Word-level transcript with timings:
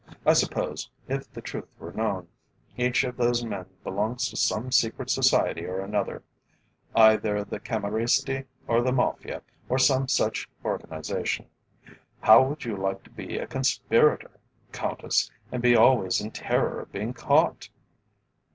I 0.25 0.33
suppose, 0.33 0.89
if 1.07 1.31
the 1.31 1.43
truth 1.43 1.75
were 1.77 1.91
known, 1.93 2.27
each 2.75 3.03
of 3.03 3.17
those 3.17 3.43
men 3.45 3.67
belongs 3.83 4.31
to 4.31 4.35
some 4.35 4.71
secret 4.71 5.11
society 5.11 5.63
or 5.67 5.79
another. 5.79 6.23
Either 6.95 7.43
the 7.43 7.59
Cammoristi, 7.59 8.45
or 8.67 8.81
the 8.81 8.91
Mafia, 8.91 9.43
or 9.69 9.77
some 9.77 10.07
such 10.07 10.49
organisation. 10.65 11.45
How 12.21 12.41
would 12.43 12.65
you 12.65 12.75
like 12.77 13.03
to 13.03 13.11
be 13.11 13.37
a 13.37 13.45
conspirator, 13.45 14.39
Countess, 14.71 15.29
and 15.51 15.61
be 15.61 15.75
always 15.75 16.19
in 16.19 16.31
terror 16.31 16.79
of 16.81 16.91
being 16.91 17.13
caught?" 17.13 17.69